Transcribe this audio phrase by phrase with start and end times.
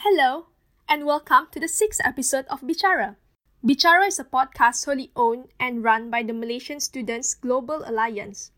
[0.00, 0.48] Hello,
[0.86, 3.16] and welcome to the sixth episode of Bicara.
[3.64, 8.50] Bicara is a podcast wholly owned and run by the Malaysian Students Global Alliance.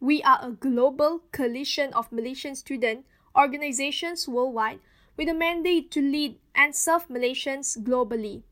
[0.00, 3.06] We are a global coalition of Malaysian student
[3.38, 4.80] organizations worldwide
[5.16, 8.42] with a mandate to lead and serve Malaysians globally.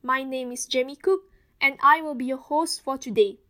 [0.00, 1.22] My name is Jamie Cook,
[1.60, 3.40] and I will be your host for today.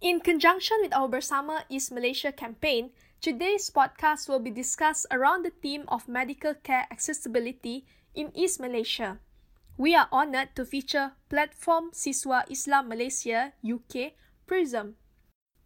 [0.00, 2.90] In conjunction with our Bersama East Malaysia campaign,
[3.20, 7.84] today's podcast will be discussed around the theme of medical care accessibility
[8.14, 9.18] in East Malaysia.
[9.76, 14.16] We are honored to feature Platform Siswa Islam Malaysia UK
[14.46, 14.96] PRISM.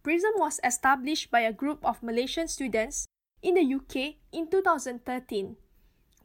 [0.03, 3.07] PRISM was established by a group of Malaysian students
[3.41, 5.55] in the UK in 2013.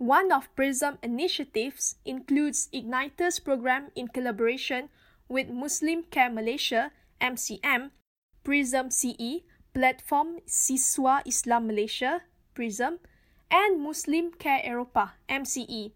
[0.01, 4.89] One of PRISM initiatives includes Igniters program in collaboration
[5.29, 7.91] with Muslim Care Malaysia MCM,
[8.43, 12.23] PRISM CE, Platform Siswa Islam Malaysia
[12.59, 12.99] PRISM,
[13.51, 15.91] and Muslim Care Eropah MCE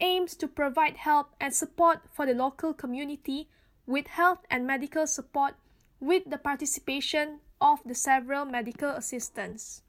[0.00, 3.48] aims to provide help and support for the local community
[3.86, 5.54] with health and medical support
[6.00, 9.82] with the participation of the several medical assistants.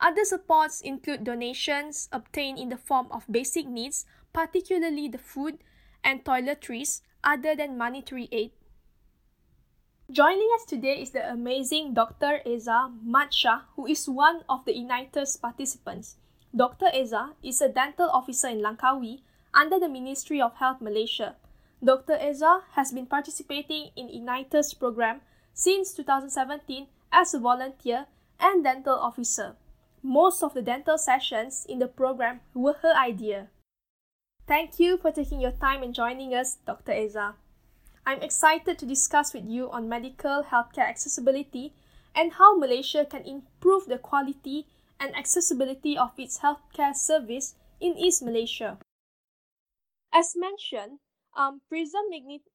[0.00, 5.58] Other supports include donations obtained in the form of basic needs, particularly the food
[6.02, 8.52] and toiletries, other than monetary aid.
[10.14, 12.38] Joining us today is the amazing Dr.
[12.46, 16.14] Eza Matsha, who is one of the Igniters participants.
[16.54, 16.86] Dr.
[16.94, 21.34] Ezza is a dental officer in Langkawi under the Ministry of Health Malaysia.
[21.82, 22.14] Dr.
[22.14, 25.20] Ezza has been participating in Igniters program
[25.52, 28.06] since 2017 as a volunteer
[28.38, 29.56] and dental officer.
[30.00, 33.48] Most of the dental sessions in the program were her idea.
[34.46, 36.92] Thank you for taking your time and joining us, Dr.
[36.92, 37.34] Ezza.
[38.06, 41.72] I'm excited to discuss with you on medical healthcare accessibility
[42.14, 44.66] and how Malaysia can improve the quality
[45.00, 48.78] and accessibility of its healthcare service in East Malaysia.
[50.12, 51.00] As mentioned,
[51.36, 52.12] um, Prism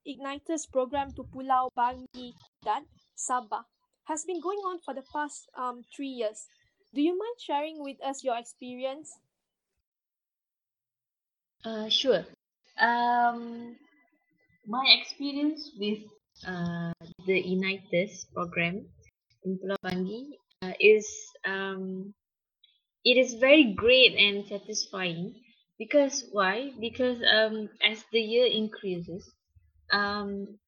[0.07, 2.85] Igniters program to Pulau Bangi Dan,
[3.17, 3.65] Sabah,
[4.05, 6.47] has been going on for the past um, three years.
[6.93, 9.17] Do you mind sharing with us your experience?
[11.65, 12.25] Uh, sure.
[12.79, 13.75] Um,
[14.69, 15.97] my experience with
[16.45, 16.93] uh,
[17.25, 18.85] the Igniters program
[19.43, 21.09] in Pulau Banggi uh, is
[21.43, 22.13] um,
[23.03, 25.33] it is very great and satisfying
[25.81, 29.25] because why because um, as the year increases
[29.91, 30.59] um,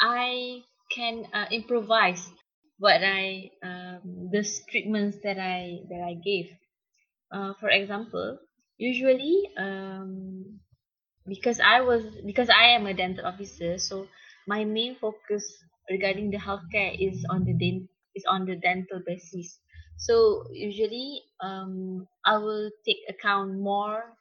[0.00, 2.24] I can uh, improvise
[2.78, 4.40] what I um, the
[4.70, 6.48] treatments that I that I gave.
[7.30, 8.38] Uh, for example,
[8.78, 10.60] usually um,
[11.28, 14.06] because I was because I am a dental officer, so
[14.46, 15.44] my main focus
[15.90, 19.58] regarding the healthcare is on the dent is on the dental basis.
[19.96, 24.16] So usually um, I will take account more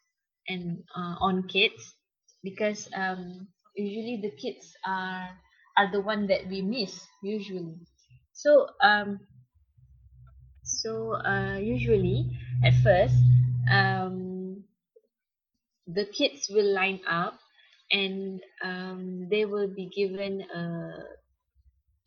[0.47, 1.95] and uh, on kids
[2.43, 5.29] because um, usually the kids are
[5.77, 7.75] are the one that we miss usually
[8.33, 9.19] so um
[10.63, 12.31] so uh usually
[12.63, 13.15] at first
[13.71, 14.63] um
[15.87, 17.39] the kids will line up
[17.91, 20.93] and um they will be given a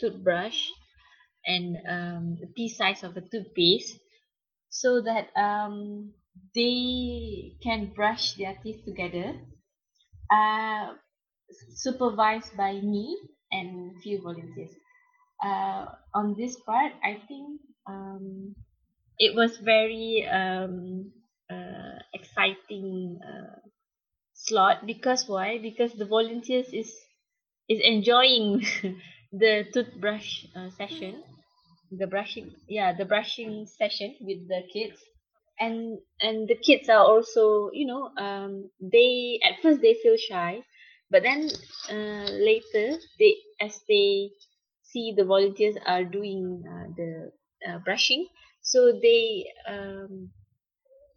[0.00, 0.69] toothbrush
[1.47, 3.98] and um the pea size of a toothpaste
[4.70, 6.12] so that um
[6.54, 9.41] they can brush their teeth together
[10.31, 10.94] uh
[11.75, 13.19] supervised by me
[13.53, 14.75] and few volunteers.
[15.44, 18.56] Uh, on this part, I think um,
[19.19, 21.12] it was very um,
[21.51, 23.61] uh, exciting uh,
[24.34, 25.59] slot because why?
[25.59, 26.93] Because the volunteers is
[27.69, 28.65] is enjoying
[29.33, 31.23] the toothbrush uh, session,
[31.91, 34.99] the brushing, yeah, the brushing session with the kids,
[35.59, 40.63] and and the kids are also, you know, um, they at first they feel shy,
[41.11, 41.49] but then
[41.91, 44.31] uh, later they as they
[44.83, 47.33] see the volunteers are doing uh, the
[47.69, 48.27] uh, brushing
[48.63, 50.31] so they um,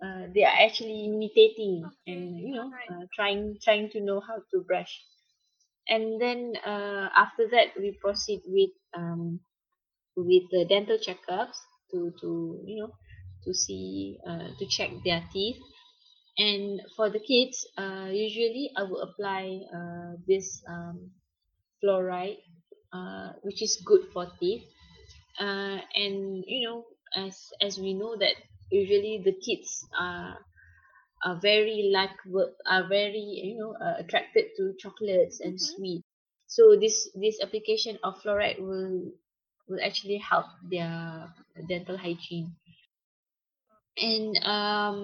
[0.03, 4.61] uh, they are actually imitating and you know uh, trying trying to know how to
[4.67, 4.93] brush.
[5.87, 9.41] And then uh, after that we proceed with um,
[10.15, 11.57] with the dental checkups
[11.91, 12.93] to to you know
[13.45, 15.57] to see uh, to check their teeth.
[16.37, 21.11] And for the kids uh, usually I will apply uh, this um,
[21.83, 22.39] fluoride
[22.93, 24.63] uh, which is good for teeth.
[25.39, 26.85] Uh, and you know
[27.15, 28.35] as as we know that
[28.71, 30.37] usually the kids are
[31.25, 32.15] are very like
[32.67, 35.61] are very you know uh, attracted to chocolates and Mhm.
[35.61, 36.03] sweet.
[36.47, 39.11] So this this application of fluoride will
[39.67, 41.33] will actually help their
[41.67, 42.55] dental hygiene.
[44.01, 44.97] And um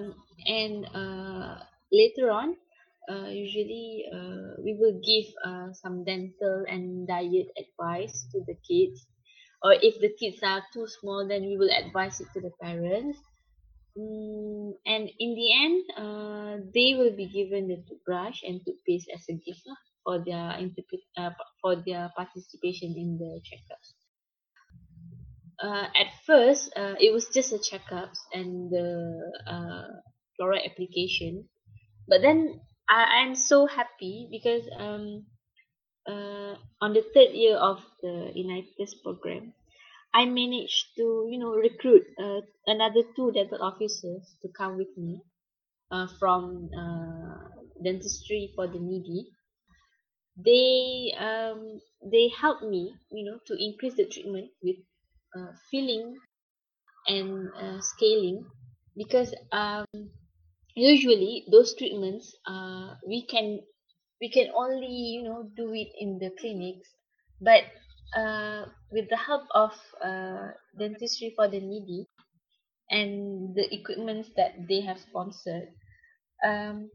[0.48, 2.58] and uh later on
[3.08, 9.06] uh usually uh we will give uh some dental and diet advice to the kids.
[9.62, 13.20] Or if the kids are too small then we will advise it to the parents
[13.98, 19.24] mm, and in the end uh they will be given the toothbrush and toothpaste as
[19.30, 23.98] a gift lah for their interpret uh, for their participation in the checkups.
[25.58, 28.88] Uh, at first uh, it was just a checkups and the
[29.48, 29.88] uh,
[30.36, 31.48] fluoride application.
[32.08, 35.26] But then I, I'm so happy because um
[36.08, 39.54] uh, on the third year of the Igniters program
[40.16, 45.22] I managed to you know recruit uh, another two dental officers to come with me
[45.92, 47.50] uh, from uh,
[47.84, 49.32] dentistry for the needy.
[50.38, 54.78] They um they helped me you know to increase the treatment with
[55.38, 56.18] uh, filling
[57.08, 58.46] and uh, scaling
[58.98, 59.86] because um
[60.76, 63.62] usually those treatments uh we can
[64.22, 66.90] we can only you know do it in the clinics
[67.42, 67.64] but
[68.16, 69.72] uh with the help of
[70.04, 72.08] uh dentistry for the needy
[72.90, 75.70] and the equipments that they have sponsored
[76.46, 76.90] um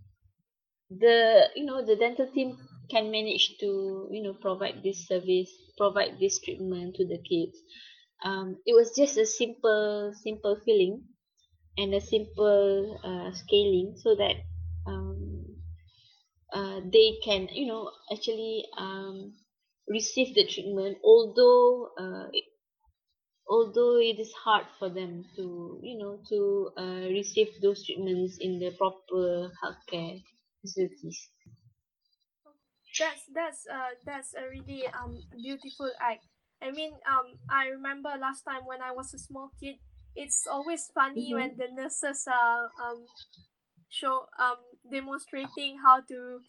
[0.90, 2.58] the you know the dental team
[2.90, 7.56] can manage to you know provide this service provide this treatment to the kids.
[8.24, 11.04] Um it was just a simple simple filling
[11.78, 14.36] and a simple uh, scaling so that
[14.86, 15.56] um
[16.52, 19.34] uh, they can you know actually um
[19.88, 22.44] receive the treatment although uh, it,
[23.46, 28.58] although it is hard for them to you know to uh, receive those treatments in
[28.58, 30.22] the proper healthcare
[30.62, 31.28] facilities
[32.98, 36.24] that's that's uh that's a really um beautiful act
[36.62, 39.76] i mean um i remember last time when i was a small kid
[40.14, 41.34] it's always funny Mhm.
[41.34, 43.06] when the nurses are um
[43.88, 44.56] show um
[44.90, 46.40] demonstrating how to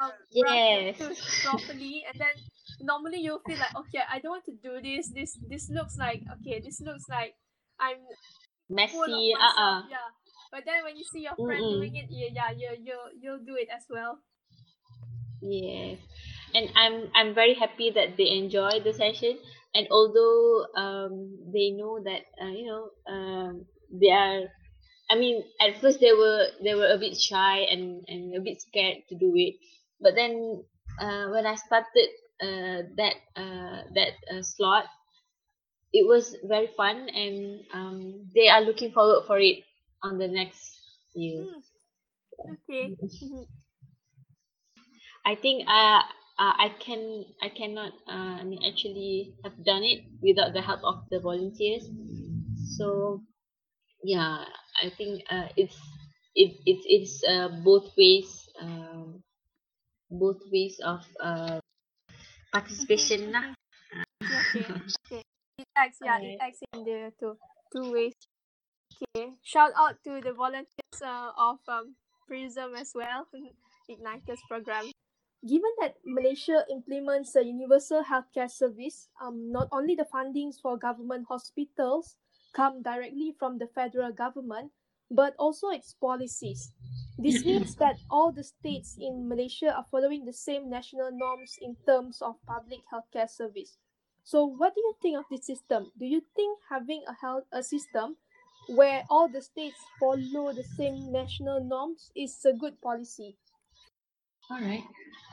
[0.00, 0.98] um yes
[1.42, 2.34] properly and then
[2.80, 6.22] normally you'll feel like okay i don't want to do this this this looks like
[6.32, 7.34] okay this looks like
[7.78, 7.98] i'm
[8.68, 10.10] messy uh-uh yeah
[10.50, 11.70] but then when you see your friend Mm-mm.
[11.70, 14.20] doing it yeah, yeah you you you'll do it as well
[15.40, 15.98] Yes,
[16.54, 19.38] and I'm I'm very happy that they enjoy the session.
[19.74, 24.48] And although um they know that uh, you know um they are,
[25.10, 28.62] I mean at first they were they were a bit shy and and a bit
[28.62, 29.56] scared to do it.
[30.04, 30.64] But then
[31.00, 32.10] uh when I started
[32.42, 34.86] uh that uh that uh, slot,
[35.94, 39.64] it was very fun and um they are looking forward for it
[40.02, 40.76] on the next
[41.14, 41.46] year.
[41.46, 41.60] Hmm,
[42.52, 43.46] okay Mhm.
[45.24, 46.02] I think uh,
[46.38, 50.80] uh I can I cannot uh, I mean actually have done it without the help
[50.84, 51.88] of the volunteers.
[52.76, 53.22] So
[54.04, 54.44] yeah,
[54.82, 55.78] I think uh it's
[56.34, 59.22] it it's it's uh both ways um
[60.10, 61.58] both ways of uh
[62.52, 63.54] participation lah.
[64.22, 64.66] okay
[65.04, 65.22] okay.
[65.58, 66.42] It acts yeah it Alright.
[66.42, 67.34] acts in the two
[67.74, 68.14] two ways.
[68.94, 71.94] Okay shout out to the volunteers uh, of um
[72.26, 73.26] prism as well
[73.90, 74.90] igniters program.
[75.44, 81.28] Given that malaysia implements a universal healthcare service um not only the fundings for government
[81.28, 82.16] hospitals
[82.56, 84.72] come directly from the federal government
[85.10, 86.72] but also its policies
[87.18, 91.76] this means that all the states in malaysia are following the same national norms in
[91.86, 93.76] terms of public healthcare service
[94.24, 95.92] so, what do you think of this system?
[95.98, 98.16] Do you think having a health a system
[98.68, 103.36] where all the states follow the same national norms is a good policy?
[104.50, 104.82] All right.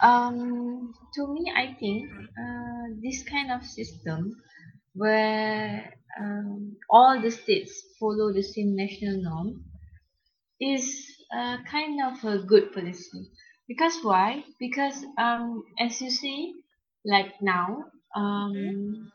[0.02, 4.36] Um, to me, I think uh, this kind of system
[4.94, 9.66] where um, all the states follow the same national norm
[10.62, 10.86] is
[11.36, 13.30] uh, kind of a good policy.
[13.68, 14.44] Because why?
[14.60, 16.54] Because um, as you see,
[17.06, 19.12] like now, um,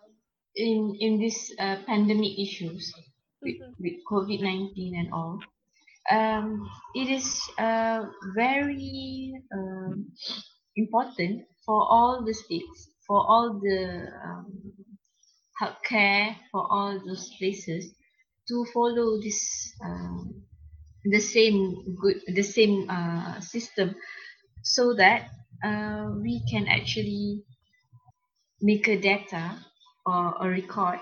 [0.56, 2.92] in in this uh, pandemic issues
[3.42, 3.74] with, Mhm.
[3.80, 5.40] with COVID nineteen and all,
[6.10, 10.12] um, it is uh, very um,
[10.76, 14.75] important for all the states, for all the um,
[15.60, 17.92] healthcare, for all those places
[18.48, 20.42] to follow this um,
[21.04, 23.94] the same good the same uh, system
[24.62, 25.30] so that
[25.64, 27.42] uh, we can actually
[28.60, 29.58] make a data
[30.04, 30.98] or a record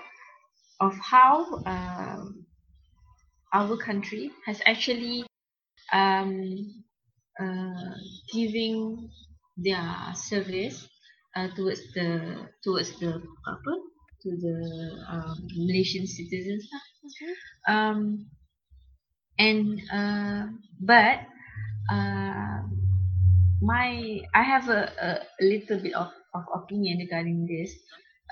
[0.79, 2.45] of how um,
[3.53, 5.25] our country has actually
[5.93, 6.83] um,
[7.39, 7.95] uh,
[8.33, 9.09] giving
[9.57, 10.87] their service
[11.35, 13.73] uh, towards the towards the apa
[14.25, 14.57] to the
[15.05, 16.83] um, Malaysian citizens lah.
[17.05, 17.33] Mhm.
[17.69, 17.99] Um,
[19.37, 20.49] and uh,
[20.81, 21.29] but
[21.93, 22.65] uh,
[23.61, 25.09] my I have a, a,
[25.43, 27.71] little bit of, of opinion regarding this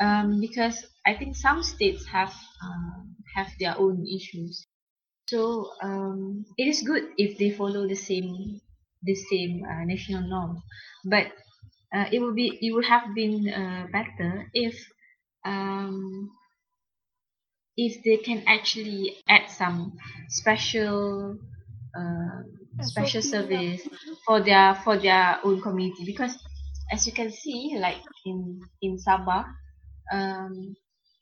[0.01, 2.33] um, because I think some states have
[2.63, 4.65] um, have their own issues.
[5.29, 8.59] So um, it is good if they follow the same
[9.03, 10.61] the same uh, national norms,
[11.05, 11.27] but
[11.93, 14.73] uh, it would be it would have been uh, better if
[15.45, 16.31] um,
[17.77, 19.93] if they can actually add some
[20.29, 21.37] special
[21.97, 22.41] uh,
[22.81, 23.81] special service
[24.25, 26.05] for their for their own community.
[26.05, 26.37] Because
[26.91, 29.45] as you can see like in in Sabah
[30.11, 30.75] um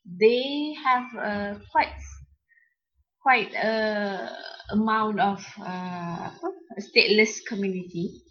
[0.06, 1.94] they have a quite
[3.22, 4.30] quite a
[4.72, 6.32] amount of uh,
[6.80, 8.22] stateless community.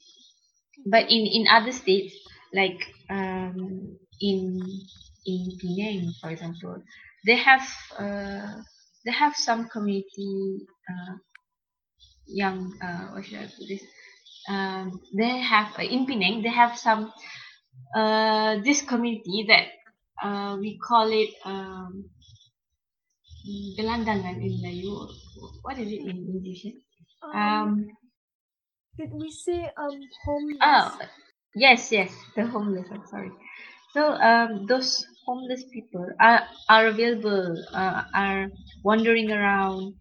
[0.86, 2.16] But in in other states
[2.52, 4.60] like um in
[5.26, 6.82] in Penang for example
[7.26, 7.66] they have
[7.98, 8.56] uh
[9.04, 11.14] they have some community uh
[12.26, 13.82] young uh what should I put this
[14.48, 17.12] um they have uh, in Penang they have some
[17.94, 19.66] uh this community that
[20.22, 22.04] uh we call it um
[23.76, 25.08] gelandangan in Melayu
[25.64, 26.76] what is it in English?
[27.24, 27.70] Um, um
[28.98, 30.60] did we say um homeless?
[30.62, 30.98] oh
[31.54, 33.32] yes yes the homeless I'm sorry
[33.92, 38.48] so um those homeless people are are available uh, are
[38.84, 39.94] wandering around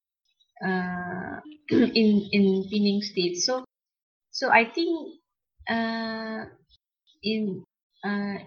[0.65, 1.39] uh
[1.71, 3.65] in in Penang state so
[4.31, 4.91] so I think
[5.69, 6.45] uh
[7.23, 7.63] in
[8.03, 8.37] uh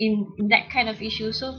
[0.00, 1.58] in, in that kind of issue so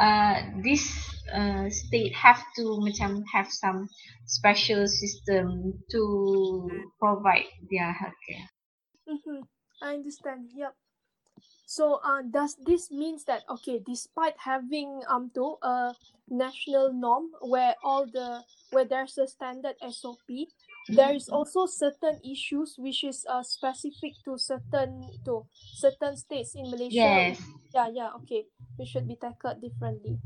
[0.00, 0.84] uh this
[1.32, 3.88] uh state have to macam have some
[4.26, 6.68] special system to
[7.00, 8.46] provide their healthcare
[9.08, 9.42] Mm-hmm.
[9.82, 10.50] I understand.
[10.54, 10.74] Yep.
[11.66, 15.94] So, uh, does this means that okay, despite having um to a
[16.30, 20.46] national norm where all the where there's a standard SOP,
[20.88, 25.42] there is also certain issues which is uh specific to certain to
[25.74, 27.02] certain states in Malaysia.
[27.02, 27.42] yes
[27.74, 28.10] Yeah, yeah.
[28.22, 28.46] Okay,
[28.78, 30.22] we should be tackled differently.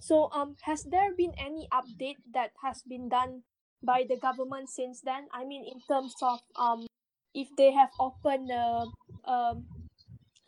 [0.00, 3.42] So, um, has there been any update that has been done
[3.82, 5.26] by the government since then?
[5.32, 6.86] I mean, in terms of um,
[7.36, 8.86] if they have opened a
[9.30, 9.68] um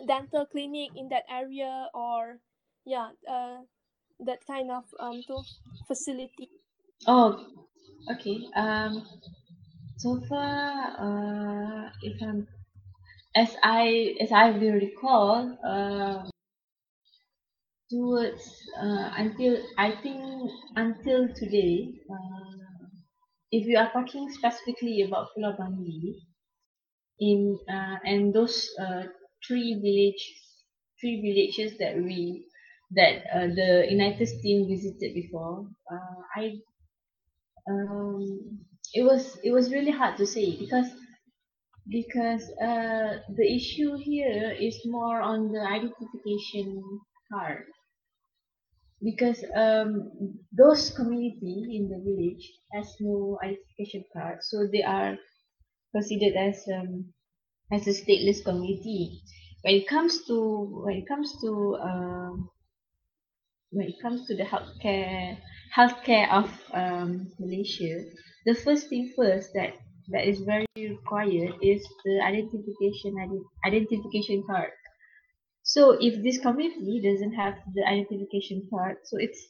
[0.07, 2.41] dental clinic in that area or
[2.85, 3.59] yeah, uh,
[4.21, 5.43] that kind of um to
[5.87, 6.51] facility.
[7.07, 7.31] oh
[8.13, 8.95] okay um
[9.99, 12.47] so far uh if I'm
[13.37, 16.31] as I as I will recall uh
[17.91, 18.45] towards
[18.81, 22.87] uh until I think until today uh
[23.51, 26.15] if you are talking specifically about Pulau Banggi
[27.21, 29.03] in uh and those uh
[29.47, 30.23] three village
[31.01, 32.45] three villages that we
[32.97, 36.59] that uh, the Igniters team visited before uh I
[37.71, 38.59] um
[38.95, 40.91] it was it was really hard to say because
[41.91, 46.83] because uh the issue here is more on the identification
[47.33, 47.65] card
[49.03, 50.11] because um
[50.53, 55.17] those community in the village has no identification card so they are
[55.95, 57.13] considered as um
[57.73, 59.21] as a stateless community.
[59.63, 62.51] When it comes to when it comes to um
[63.71, 65.39] when it comes to the healthcare
[65.77, 68.05] healthcare of um Malaysia
[68.47, 69.75] the first thing first that
[70.09, 74.71] that is very required is the identification ide- identification card.
[75.63, 79.41] So if this community doesn't have the identification card so it's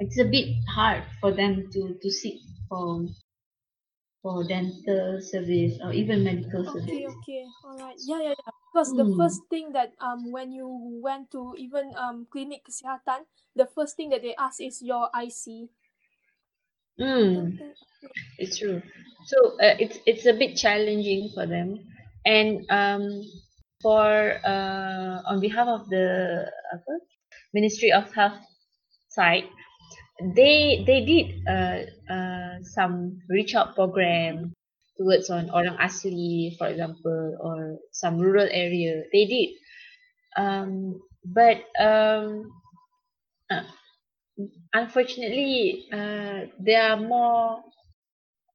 [0.00, 3.06] it's a bit hard for them to to seek for
[4.22, 7.98] for dental service or even medical Okay, service okay, okay, all right.
[8.00, 8.52] Yeah, yeah, yeah.
[8.72, 9.12] Because the Hmm.
[9.16, 10.68] first thing that um when you
[11.02, 15.68] went to even um clinic kesihatan, the first thing that they ask is your IC.
[15.68, 15.70] I
[17.00, 17.58] Mm,
[18.38, 18.82] it's true.
[19.26, 21.88] So uh, it's it's a bit challenging for them,
[22.24, 23.22] and um,
[23.82, 26.94] for uh, on behalf of the apa,
[27.54, 28.40] Ministry of Health
[29.08, 29.48] side,
[30.34, 34.52] they they did uh, uh, some reach out program
[34.98, 39.02] towards on orang asli, for example, or some rural area.
[39.12, 39.50] They did,
[40.36, 42.52] um, but um,
[43.50, 43.64] uh,
[44.74, 47.64] unfortunately, uh, there are more.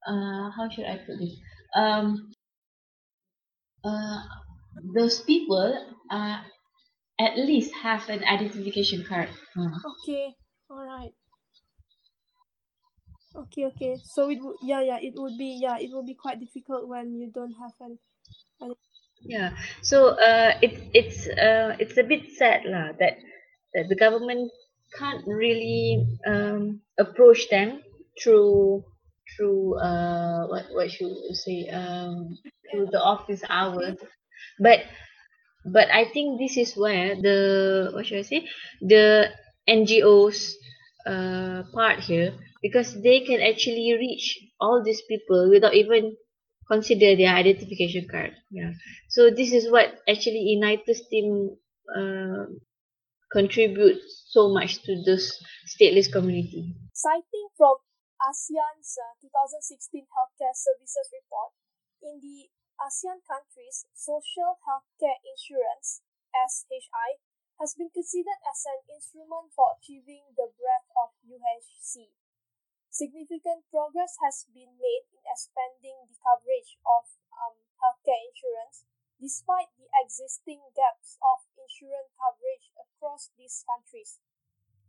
[0.06, 1.34] Uh, how should I put this?
[1.76, 2.32] Um,
[3.84, 4.22] uh,
[4.94, 6.42] those people uh,
[7.20, 9.30] at least have an identification card.
[9.58, 10.34] Okay,
[10.70, 11.14] all right.
[13.36, 13.98] Okay, okay.
[14.04, 17.14] So it would yeah, yeah, it would be yeah, it would be quite difficult when
[17.20, 18.00] you don't have an
[19.22, 19.56] yeah.
[19.82, 23.18] So uh, it's it's uh, it's a bit sad lah that
[23.74, 24.52] that the government
[24.98, 27.82] can't really um, approach them
[28.22, 28.84] through
[29.36, 32.38] through uh what what should we say um
[32.70, 33.98] through the office hours
[34.60, 34.86] but
[35.66, 38.48] but I think this is where the what should I say
[38.82, 39.32] the
[39.68, 40.54] NGOs
[41.06, 44.28] uh part here because they can actually reach
[44.60, 46.16] all these people without even
[46.72, 48.72] consider their identification card yeah
[49.10, 51.56] so this is what actually Igniters team
[51.96, 52.46] uh,
[53.32, 55.38] contributes so much to this
[55.70, 57.76] stateless community Citing from
[58.26, 61.52] ASEAN's uh, 2016 Healthcare Services Report,
[62.02, 62.50] in the
[62.82, 66.02] ASEAN countries, social healthcare insurance
[66.34, 67.20] (SHI)
[67.60, 72.16] has been considered as an instrument for achieving the breadth of UHC.
[72.96, 77.04] Significant progress has been made in expanding the coverage of
[77.44, 78.88] um, healthcare insurance,
[79.20, 84.24] despite the existing gaps of insurance coverage across these countries.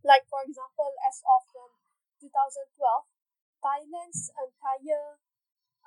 [0.07, 1.83] Like, for example, as of um,
[2.23, 3.11] 2012,
[3.59, 5.19] Thailand's entire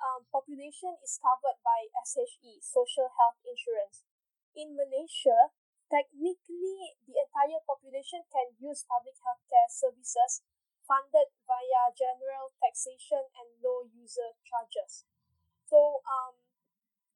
[0.04, 4.04] um, population is covered by SHE, Social Health Insurance.
[4.52, 5.56] In Malaysia,
[5.88, 10.44] technically, the entire population can use public healthcare services
[10.90, 15.06] funded via general taxation and low user charges.
[15.70, 16.34] So, um,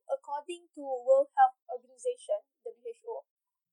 [0.09, 3.25] according to World Health Organization (WHO),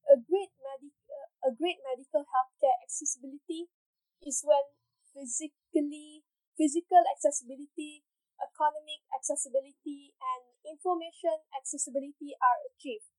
[0.09, 1.05] a great medic-
[1.45, 3.69] a great medical healthcare accessibility
[4.25, 4.65] is when
[5.13, 6.23] physically
[6.57, 8.03] physical accessibility,
[8.41, 13.09] economic accessibility, and information accessibility are achieved.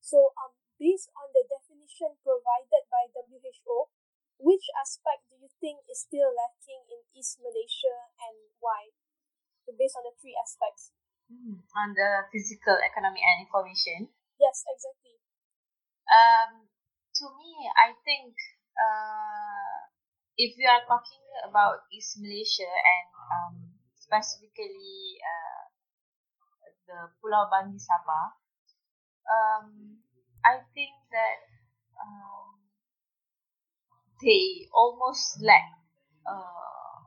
[0.00, 3.88] So, um, based on the definition provided by WHO,
[4.42, 8.90] which aspect do you think is still lacking in East Malaysia and why?
[9.62, 10.90] So based on the three aspects.
[11.30, 14.10] Hmm, on the physical, economic, and information.
[14.42, 15.22] Yes, exactly.
[16.10, 16.66] Um,
[17.22, 18.34] to me, I think
[18.74, 19.78] uh,
[20.34, 23.54] if we are talking about East Malaysia and um,
[23.94, 25.64] specifically uh,
[26.90, 28.34] the Pulau Banggi Sabah,
[29.30, 30.02] um,
[30.42, 31.38] I think that
[32.02, 32.31] um,
[34.22, 35.66] they almost lack
[36.26, 36.98] uh,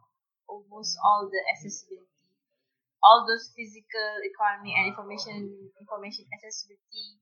[0.48, 2.12] almost all the accessibility,
[3.04, 7.18] all those physical, economy and information information accessibility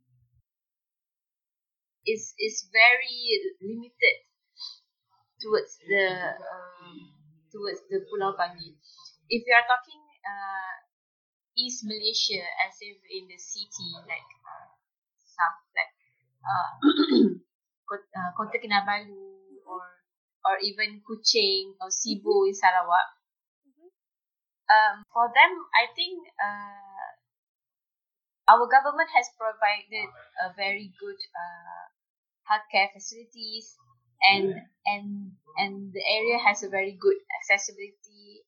[2.06, 4.18] is is very limited
[5.40, 6.06] towards the
[6.42, 7.14] um,
[7.52, 8.76] towards the Pulau Banggi.
[9.30, 10.74] If you are talking uh,
[11.58, 14.68] East Malaysia, as if in the city like uh,
[15.78, 15.94] like
[16.44, 16.72] uh,
[17.88, 19.33] Kota, uh, Kinabalu or
[20.46, 23.08] or even Kuching or Sibu in Sarawak.
[23.68, 23.90] Mhm.
[24.70, 27.10] Um, for them, I think uh,
[28.48, 30.10] our government has provided
[30.44, 31.86] a very good uh,
[32.48, 33.76] healthcare facilities
[34.24, 38.44] and and and the area has a very good accessibility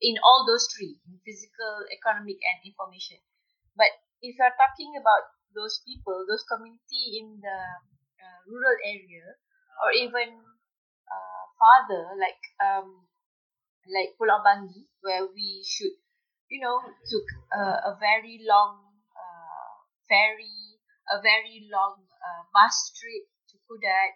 [0.00, 3.18] in all those three physical economic and information
[3.76, 3.88] but
[4.20, 7.58] if you're talking about those people those community in the
[8.20, 9.36] uh, rural area
[9.84, 10.40] or even
[11.12, 12.88] uh, farther like um
[13.94, 15.94] like Pulau Banggi where we should
[16.50, 18.74] you know took uh, a very long
[19.16, 19.72] uh,
[20.08, 20.78] ferry
[21.12, 21.96] a very long
[22.26, 24.14] uh, bus trip to Kudat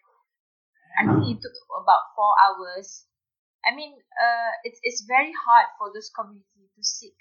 [0.98, 3.06] I think it took about four hours.
[3.64, 7.16] I mean, uh, it's it's very hard for this community to seek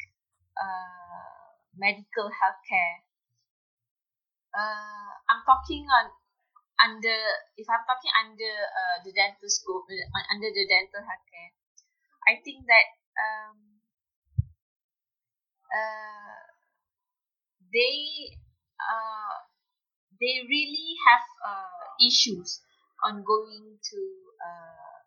[0.57, 3.03] uh, medical health care.
[4.57, 6.09] Uh, I'm talking on
[6.83, 7.17] under
[7.57, 11.51] if I'm talking under uh, the dental scope uh, under the dental health care.
[12.27, 12.87] I think that
[13.19, 13.57] um,
[15.73, 16.55] uh,
[17.73, 17.97] they
[18.79, 19.35] uh,
[20.21, 22.61] they really have uh, issues
[23.05, 23.99] on going to
[24.41, 24.97] uh,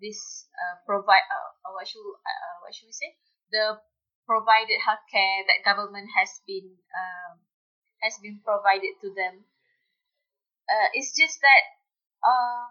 [0.00, 3.16] this uh, provide uh, uh, what should uh, what should we say
[3.52, 3.80] the
[4.26, 7.40] provided healthcare that government has been um,
[8.02, 9.44] has been provided to them.
[10.70, 11.64] Uh, it's just that
[12.28, 12.68] um,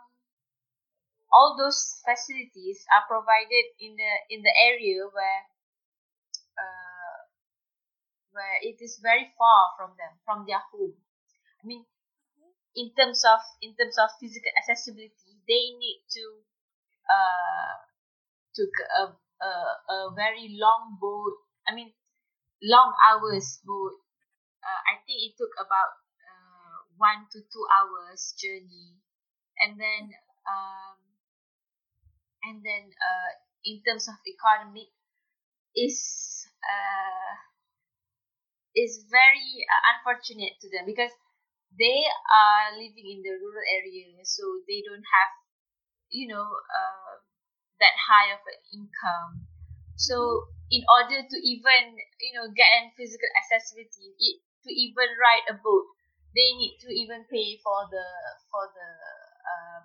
[1.31, 5.43] all those facilities are provided in the in the area where
[6.57, 7.17] uh,
[8.31, 10.95] where it is very far from them from their home.
[11.61, 11.85] I mean,
[12.75, 16.25] in terms of in terms of physical accessibility, they need to
[17.09, 17.75] uh
[18.55, 19.03] took a
[19.43, 19.51] a,
[19.93, 21.37] a very long boat.
[21.67, 21.93] I mean,
[22.63, 23.99] long hours boat.
[24.63, 25.91] Uh, I think it took about
[26.97, 28.97] one to two hours journey,
[29.59, 30.11] and then
[30.49, 30.97] um,
[32.43, 33.31] and then uh,
[33.65, 34.89] in terms of economic,
[35.75, 37.35] is uh,
[38.75, 41.11] is very uh, unfortunate to them because
[41.77, 45.31] they are living in the rural area, so they don't have,
[46.09, 47.13] you know, uh,
[47.79, 49.47] that high of an income.
[49.97, 55.45] So in order to even you know get an physical accessibility, it, to even ride
[55.51, 55.87] a boat,
[56.37, 58.05] they need to even pay for the
[58.51, 58.89] for the
[59.51, 59.81] uh,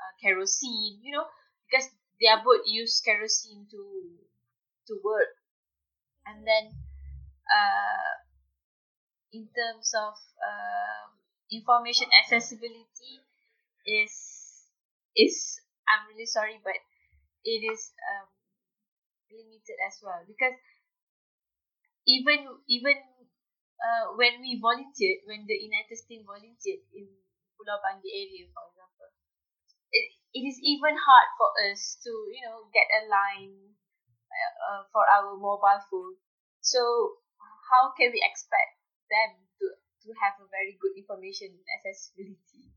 [0.00, 1.26] uh, kerosene, you know,
[1.68, 3.82] because their boat use kerosene to
[4.88, 5.32] to work,
[6.26, 6.72] and then
[7.50, 8.12] uh,
[9.32, 11.04] in terms of uh,
[11.50, 13.14] information accessibility
[13.86, 14.14] is
[15.16, 16.76] is I'm really sorry, but
[17.44, 18.28] it is um,
[19.30, 20.22] limited as well.
[20.26, 20.54] Because
[22.06, 22.96] even even
[23.82, 27.10] uh, when we volunteered, when the United States volunteered in
[27.58, 29.10] Pulau Banggi area, for example,
[29.90, 33.74] it, it is even hard for us to you know get a line
[34.30, 36.16] uh, uh, for our mobile phone.
[36.62, 38.78] So how can we expect
[39.10, 39.66] them to
[40.06, 42.70] to have a very good information accessibility?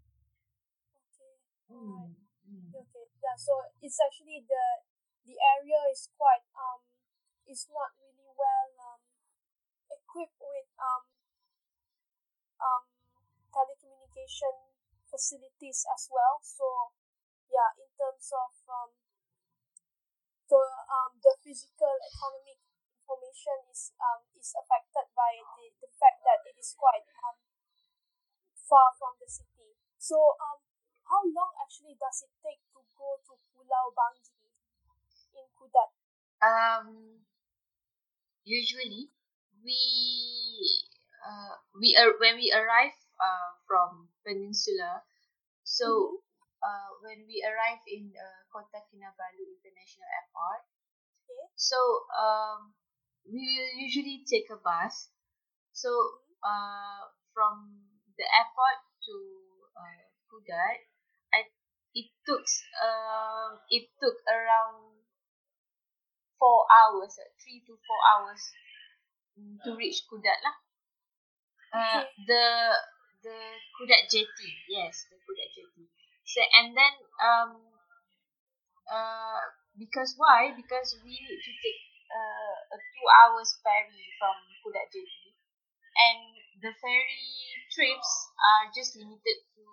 [0.98, 1.34] Okay.
[1.70, 2.18] Alright.
[2.74, 3.06] Okay.
[3.22, 3.38] Yeah.
[3.38, 4.66] So it's actually the
[5.26, 6.82] the area is quite um
[7.46, 8.68] is not really well
[10.16, 11.04] equipped with um
[12.64, 12.88] um
[13.52, 14.72] telecommunication
[15.12, 16.40] facilities as well.
[16.40, 16.96] So
[17.52, 18.96] yeah, in terms of um
[20.48, 20.56] so
[20.88, 22.64] um the physical economic
[22.96, 27.36] information is um is affected by the, the fact that it is quite um
[28.56, 29.76] far from the city.
[30.00, 30.64] So um
[31.12, 34.48] how long actually does it take to go to Pulau Banggi
[35.36, 35.92] in Kudat?
[36.40, 37.22] Um,
[38.48, 39.15] usually
[39.66, 39.82] we
[41.26, 45.04] uh, we are when we arrive uh, from Peninsula,
[45.64, 46.22] so
[46.64, 50.64] uh, when we arrive in uh, Kota Kinabalu International Airport,
[51.26, 51.46] Okay.
[51.58, 51.78] so
[52.18, 52.74] um,
[53.26, 55.10] we will usually take a bus.
[55.74, 55.90] So
[56.44, 57.86] uh, from
[58.18, 59.16] the airport to
[59.78, 60.80] uh, Kudat,
[61.34, 61.50] I
[61.96, 62.46] it took
[62.84, 65.02] um it took around
[66.40, 68.42] four hours, uh, three to four hours
[69.64, 70.56] to reach Kudat lah.
[71.76, 72.46] Uh, the
[73.24, 73.36] the
[73.76, 75.86] Kudat jetty, yes, the Kudat jetty.
[76.26, 77.52] So and then um
[78.90, 79.42] uh
[79.78, 80.54] because why?
[80.56, 85.30] Because we need to take uh, a two hours ferry from Kudat jetty,
[86.08, 86.22] and
[86.64, 87.30] the ferry
[87.74, 89.64] trips are just limited to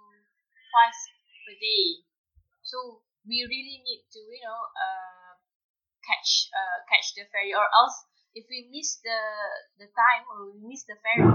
[0.70, 1.02] twice
[1.46, 2.02] per day.
[2.62, 5.32] So we really need to you know uh
[6.06, 7.96] catch uh catch the ferry or else
[8.34, 9.20] if we miss the
[9.78, 11.28] the time or we miss the ferry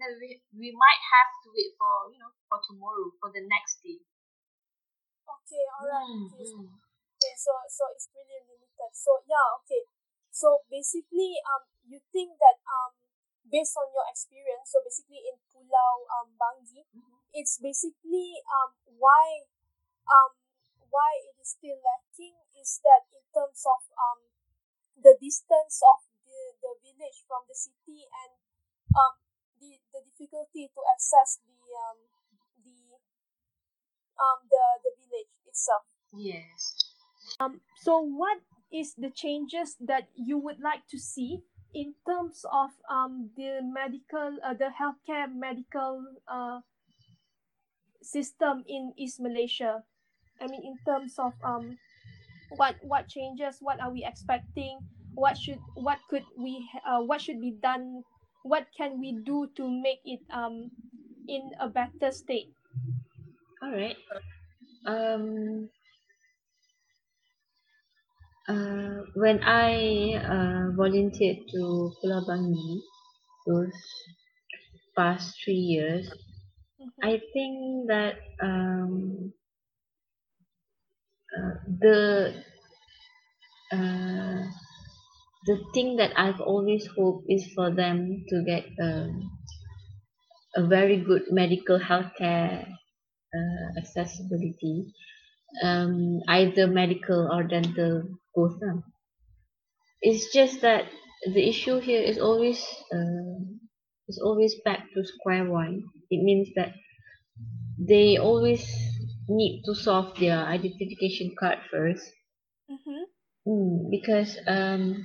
[0.00, 3.82] then we, we might have to wait for you know for tomorrow for the next
[3.84, 3.98] day
[5.26, 6.06] Okay, alright.
[6.10, 6.70] Mm, Okay, so, mm.
[7.16, 8.90] okay, so so it's really limited.
[8.92, 9.82] So yeah, okay.
[10.30, 12.94] So basically, um, you think that um,
[13.46, 16.86] based on your experience, so basically in Pulau um Banggi,
[17.34, 19.46] it's basically um why
[20.06, 20.32] um
[20.90, 24.20] why it is still lacking is that in terms of um
[24.98, 25.98] the distance of
[26.62, 28.32] the the village from the city and
[28.96, 29.14] um
[29.60, 31.98] the the difficulty to access the um
[32.64, 32.78] the
[34.20, 35.84] um the the village itself.
[36.12, 36.76] yes
[37.40, 38.38] Um, so what
[38.70, 41.40] is the changes that you would like to see
[41.72, 46.60] in terms of um the medical uh, the healthcare medical uh
[48.02, 49.84] system in East Malaysia?
[50.40, 51.78] I mean, in terms of um
[52.56, 54.80] what what changes, what are we expecting?
[55.22, 56.52] What should what could we
[56.84, 58.04] uh, what should be done?
[58.42, 60.72] What can we do to make it um
[61.28, 62.50] in a better state?
[63.62, 63.96] all right
[64.86, 65.70] um
[68.52, 69.72] uh when i
[70.34, 71.60] uh volunteered to
[71.98, 72.72] Pulau Banggi
[73.46, 73.78] those
[74.96, 76.06] past three years
[76.78, 77.10] Mhm.
[77.10, 79.32] i think that um
[81.36, 82.44] uh, the
[83.72, 84.42] uh,
[85.46, 89.30] the thing that I've always hoped is for them to get um,
[90.56, 92.66] a very good medical healthcare
[93.34, 94.92] uh, accessibility,
[95.62, 98.02] um, either medical or dental,
[98.34, 98.58] both.
[98.60, 98.82] Lah.
[100.02, 100.86] It's just that
[101.24, 103.40] the issue here is always uh,
[104.08, 105.84] is always back to square one.
[106.10, 106.74] It means that
[107.78, 108.66] they always
[109.28, 112.10] need to solve their identification card first
[112.70, 113.50] Mm-hmm.
[113.50, 115.04] Mm, because um,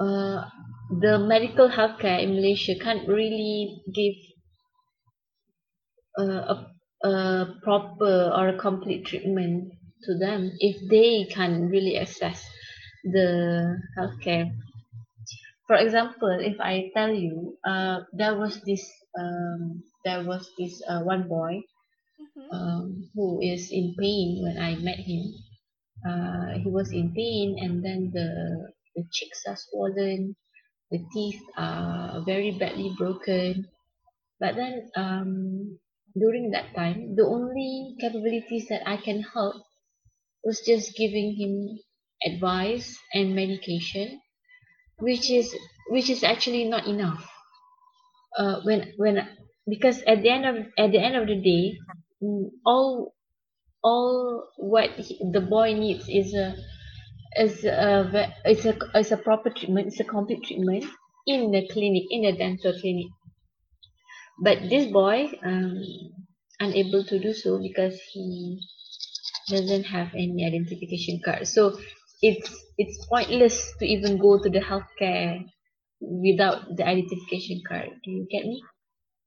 [0.00, 0.48] uh,
[1.00, 4.16] the medical healthcare in Malaysia can't really give
[6.18, 9.72] uh, a, a proper or a complete treatment
[10.04, 12.44] to them if they can't really access
[13.04, 14.50] the healthcare.
[15.66, 18.84] For example, if I tell you, uh, there was this
[19.18, 21.62] um, there was this uh, one boy
[22.20, 22.50] Mm-hmm.
[22.52, 25.34] um, who is in pain when I met him.
[26.06, 30.36] uh, he was in pain and then the the cheeks are swollen
[30.90, 33.66] the teeth are very badly broken.
[34.40, 35.78] But then um
[36.18, 39.56] during that time the only capabilities that I can help
[40.44, 41.78] was just giving him
[42.26, 44.20] advice and medication
[44.98, 45.54] which is
[45.90, 47.24] which is actually not enough.
[48.38, 49.16] Uh when when
[49.68, 51.78] because at the end of at the end of the day
[52.22, 53.14] mm, all
[53.84, 56.56] all what he, the boy needs is a
[57.36, 60.84] is a is a is a proper treatment it's a complete treatment
[61.26, 63.06] in the clinic in the dental clinic.
[64.42, 65.82] But this boy um
[66.60, 68.60] unable to do so because he
[69.48, 71.46] doesn't have any identification card.
[71.46, 71.78] So
[72.22, 75.44] it's it's pointless to even go to the healthcare
[76.00, 77.90] without the identification card.
[78.04, 78.62] Do you get me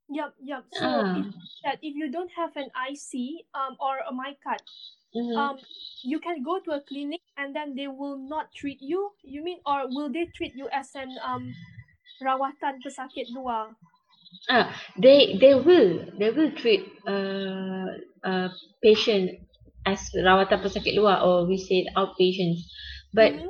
[0.09, 0.65] Yep, yep.
[0.71, 1.27] So ah it
[1.63, 4.61] that if you don't have an IC um or a my card,
[5.15, 5.33] mhm.
[5.35, 5.61] um
[6.01, 9.15] you can go to a clinic and then they will not treat you.
[9.23, 11.57] You mean or will they treat you as an um
[12.21, 13.77] rawatan pesakit luar?
[14.49, 14.67] ah
[14.99, 17.87] they they will they will treat uh
[18.23, 18.49] uh
[18.83, 19.31] patient
[19.85, 22.61] as rawatan pesakit luar or we say outpatients
[23.15, 23.49] but Mhm.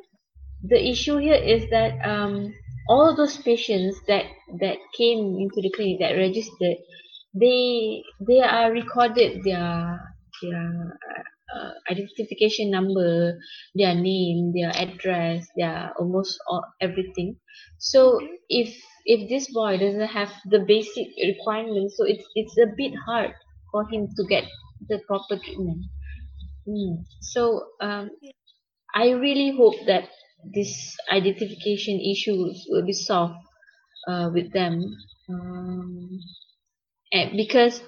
[0.63, 2.54] the issue here is that um
[2.89, 4.26] all those patients that
[4.60, 6.78] that came into the clinic that registered
[7.34, 10.00] they they are recorded their
[10.41, 11.00] their
[11.56, 13.39] uh, identification number
[13.76, 17.38] their name their address their almost all, everything
[17.80, 18.28] so Mhm.
[18.50, 23.32] if if this boy doesn't have the basic requirements so it's it's a bit hard
[23.72, 24.43] for him to get
[24.89, 25.86] the proper treatment
[26.67, 27.06] mm.
[27.22, 28.10] so um
[28.96, 30.10] I really hope that
[30.54, 33.36] this identification issues will be solved
[34.08, 34.84] uh, with them.
[35.30, 36.20] Um,
[37.12, 37.82] and because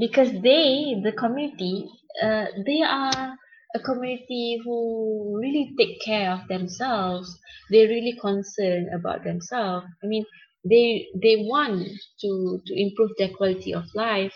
[0.00, 1.88] because they the community
[2.22, 3.36] uh, they are
[3.74, 7.38] a community who really take care of themselves.
[7.70, 9.86] They really concerned about themselves.
[10.02, 10.24] I mean
[10.68, 11.88] they they want
[12.22, 14.34] to to improve their quality of life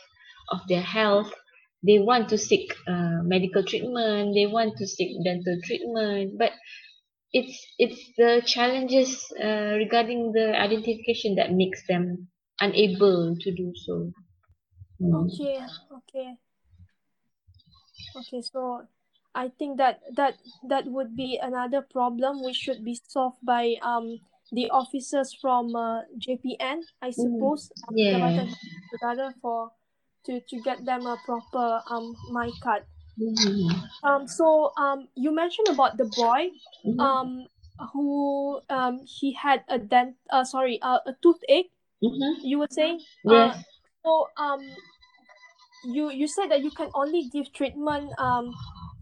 [0.51, 1.33] of their health.
[1.85, 4.35] They want to seek uh, medical treatment.
[4.35, 6.39] They want to seek dental treatment.
[6.39, 6.53] But
[7.33, 12.29] it's it's the challenges uh, regarding the identification that makes them
[12.61, 14.13] unable to do so
[15.01, 15.27] Mm.
[15.27, 16.39] Okay, okay,
[18.17, 18.41] okay.
[18.43, 18.87] So
[19.35, 20.35] I think that that
[20.69, 24.19] that would be another problem which should be solved by um
[24.53, 28.45] the officers from uh, JPN, I suppose, um, yeah
[28.93, 29.73] Negara for
[30.27, 32.85] to to get them a proper um my card.
[34.03, 36.51] Um, so um, you mentioned about the boy
[36.85, 36.99] Mhm.
[37.01, 37.47] um
[37.93, 41.71] who um he had a dent uh sorry uh, a toothache.
[42.03, 42.43] Mhm.
[42.43, 43.63] You were saying yes uh
[44.05, 44.63] so um
[45.85, 48.55] you you said that you can only give treatment um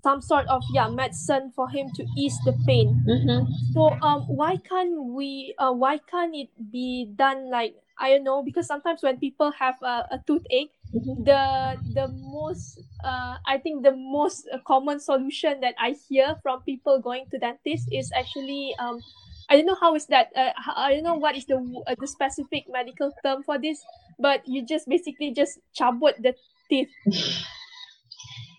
[0.02, 3.46] some sort of yeah medicine for him to ease the pain Mhm.
[3.74, 8.42] so um why can't we uh why can't it be done like i don't know
[8.42, 10.72] because sometimes when people have a, a toothache.
[10.92, 16.62] The the most uh i think the most uh, common solution that i hear from
[16.62, 19.02] people going to dentist is actually um
[19.50, 20.30] I don't know how is that.
[20.36, 23.82] Uh, I don't know what is the uh, the specific medical term for this,
[24.16, 26.38] but you just basically just cabut the
[26.70, 26.94] teeth.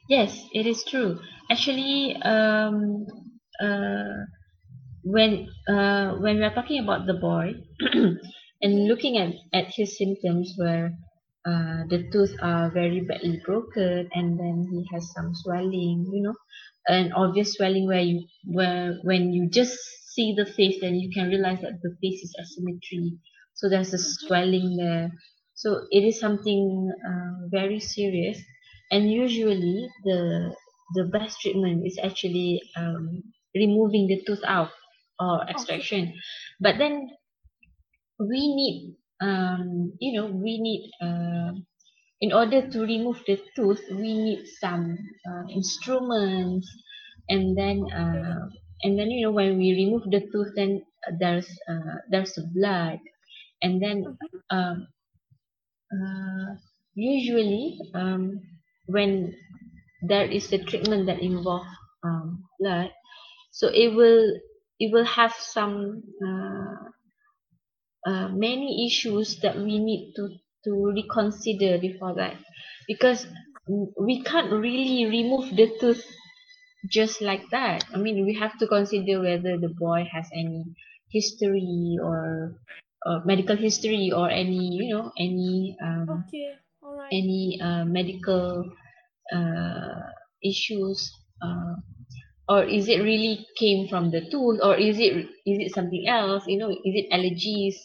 [0.09, 1.19] Yes, it is true.
[1.49, 3.05] Actually, um,
[3.59, 4.25] uh,
[5.03, 7.53] when uh, when we are talking about the boy
[8.61, 10.97] and looking at, at his symptoms where
[11.45, 16.35] uh, the tooth are very badly broken and then he has some swelling, you know,
[16.87, 19.77] an obvious swelling where you where when you just
[20.13, 23.17] see the face then you can realize that the face is asymmetry.
[23.53, 25.11] So there's a swelling there.
[25.55, 28.39] So it is something uh, very serious.
[28.91, 30.55] And usually the
[30.95, 33.23] the best treatment is actually um,
[33.55, 34.71] removing the tooth out
[35.19, 36.13] or extraction.
[36.59, 37.09] But then
[38.19, 41.51] we need um you know we need uh,
[42.21, 44.97] in order to remove the tooth we need some
[45.29, 46.67] uh, instruments
[47.29, 48.47] and then uh,
[48.83, 52.99] and then you know when we remove the tooth then uh, there's uh, there's blood
[53.61, 54.41] and then Mhm.
[54.51, 54.87] um
[55.93, 56.55] uh,
[56.95, 58.23] usually um
[58.87, 59.33] when
[60.01, 61.67] there is a treatment that involve
[62.03, 62.91] um, blood
[63.51, 64.25] so it will
[64.79, 66.03] it will have some
[68.05, 70.29] uh, many issues that we need to
[70.65, 72.37] to reconsider before that
[72.87, 73.25] because
[73.67, 76.05] we can't really remove the tooth
[76.89, 80.63] just like that i mean we have to consider whether the boy has any
[81.09, 82.57] history or
[83.05, 87.17] uh, medical history or any you know any um, Okay, all right.
[87.19, 88.71] any uh, medical
[89.33, 90.01] uh,
[90.43, 91.11] issues
[91.41, 91.75] uh,
[92.51, 95.13] or is it really came from the tooth or is it
[95.51, 97.77] is it something else you know is it allergies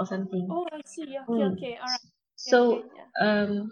[0.00, 1.18] or something Oh, I see.
[1.18, 1.52] Okay, Mm.
[1.52, 2.00] okay, all right.
[2.36, 3.06] so okay, yeah.
[3.20, 3.70] um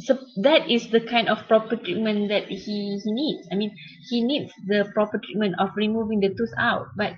[0.00, 2.56] so that is the kind of proper treatment that he
[3.04, 3.72] he needs i mean
[4.08, 7.14] he needs the proper treatment of removing the tooth out but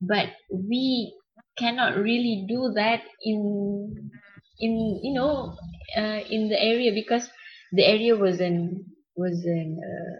[0.00, 1.14] but we
[1.58, 4.10] cannot really do that in
[4.58, 5.56] in you know
[5.96, 7.30] uh, in the area because
[7.72, 8.84] the area wasn't
[9.16, 10.14] wasn't uh,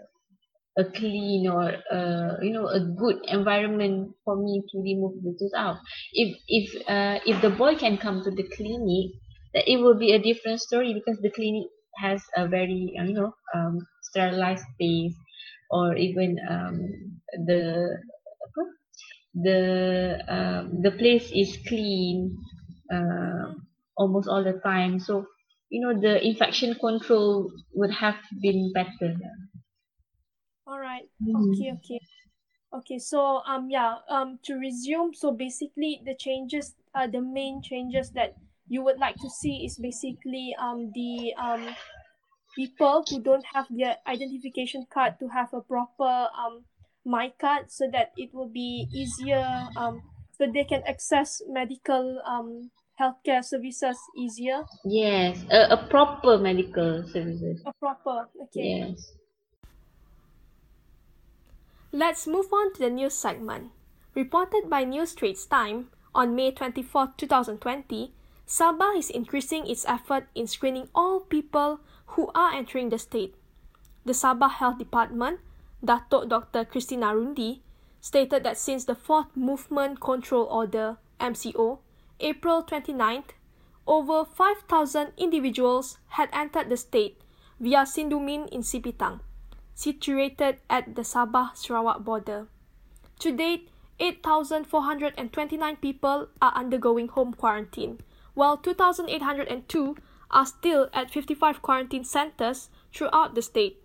[0.77, 5.53] a clean or uh, you know a good environment for me to remove the tooth
[5.55, 5.77] out.
[6.13, 9.11] If if uh, if the boy can come to the clinic
[9.53, 13.13] that it will be a different story because the clinic has a very uh, you
[13.13, 15.15] know um, sterilized space
[15.71, 16.77] or even um,
[17.45, 17.97] the
[19.33, 19.59] the
[20.27, 22.35] um, the place is clean
[22.91, 23.53] uh,
[23.97, 24.99] almost all the time.
[24.99, 25.25] So
[25.69, 29.13] you know the infection control would have been better
[30.67, 31.07] All right.
[31.23, 31.53] Mm.
[31.55, 32.01] Okay, okay.
[32.73, 38.11] Okay, so um yeah, um to resume, so basically the changes uh the main changes
[38.11, 38.35] that
[38.67, 41.63] you would like to see is basically um the um
[42.55, 46.65] people who don't have their identification card to have a proper um
[47.07, 50.01] MyKad so that it will be easier um
[50.35, 54.65] so they can access medical um healthcare services easier.
[54.83, 57.61] Yes, a, a proper medical services.
[57.65, 58.91] A proper okay.
[58.91, 59.16] Yes.
[61.97, 63.71] Let's move on to the news segment.
[64.13, 68.13] Reported by News Straits Time on May 24, 2020,
[68.45, 71.79] Sabah is increasing its effort in screening all people
[72.13, 73.33] who are entering the state.
[74.05, 75.39] The Sabah Health Department,
[75.83, 76.65] Datuk Dr.
[76.65, 77.61] Christina Rundi,
[77.99, 81.79] stated that since the Fourth Movement Control Order MCO,
[82.19, 83.33] April 29th,
[83.87, 87.17] over 5,000 individuals had entered the state
[87.59, 89.21] via Sindumin in Sipitang
[89.77, 92.47] situated at the Sabah Sarawak border.
[93.21, 98.01] To date, 8,429 people are undergoing home quarantine,
[98.33, 99.95] while 2,802
[100.31, 103.77] are still at 55 quarantine centers throughout the state.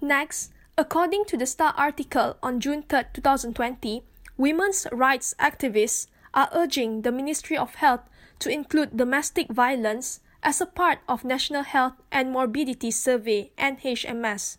[0.00, 4.02] Next, according to the Star article on June 3, 2020,
[4.38, 8.08] women's rights activists are urging the Ministry of Health
[8.40, 14.58] to include domestic violence as a part of National Health and Morbidity Survey NHMS.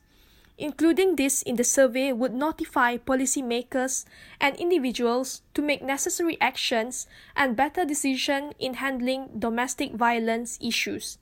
[0.57, 4.05] Including this in the survey would notify policymakers
[4.39, 11.17] and individuals to make necessary actions and better decision in handling domestic violence issues.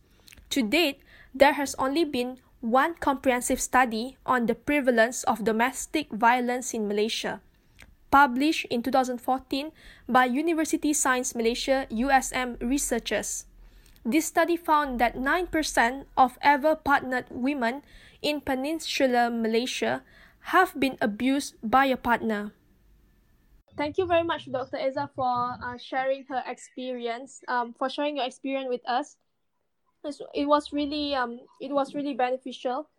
[0.52, 1.00] To date,
[1.34, 7.42] there has only been one comprehensive study on the prevalence of domestic violence in Malaysia,
[8.12, 9.72] published in 2014
[10.08, 13.46] by University Science Malaysia USM researchers.
[14.02, 15.54] This study found that 9%
[16.18, 17.86] of ever partnered women
[18.22, 20.02] in peninsular Malaysia
[20.50, 22.54] have been abused by a partner.
[23.78, 24.78] Thank you very much, Dr.
[24.82, 29.18] Ezza, for uh, sharing her experience, um, for sharing your experience with us.
[30.34, 32.90] It was really, um, it was really beneficial.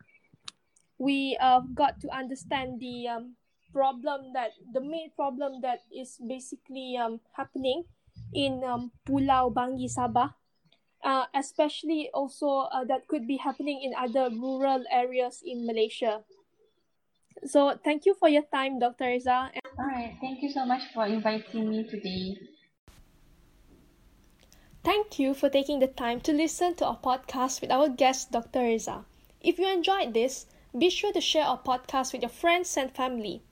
[0.98, 3.34] We uh, got to understand the um,
[3.74, 7.82] problem that the main problem that is basically um, happening
[8.32, 10.38] in um, Pulau Banggi, Sabah
[11.02, 16.22] uh, especially also uh, that could be happening in other rural areas in Malaysia.
[17.44, 19.04] So thank you for your time, Dr.
[19.04, 19.50] Ezza.
[19.78, 20.16] All right.
[20.20, 22.36] Thank you so much for inviting me today.
[24.84, 28.60] thank you for taking the time to listen to our podcast with our guest, Dr.
[28.60, 29.04] Ezza.
[29.40, 33.42] If you enjoyed this, be sure to share our podcast with your friends and family.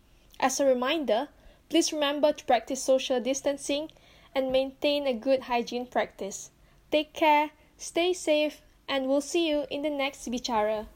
[0.40, 1.28] As a reminder,
[1.68, 3.90] please remember to practice social distancing
[4.34, 6.50] and maintain a good hygiene practice.
[6.90, 10.87] Take care, stay safe, and we'll see you in the next Bichara.